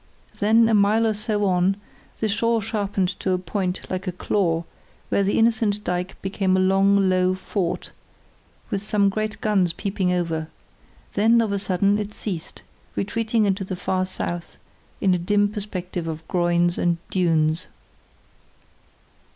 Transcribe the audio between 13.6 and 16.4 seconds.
the far south in a dim perspective of